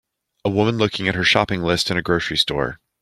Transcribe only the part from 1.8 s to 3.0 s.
in a grocery store.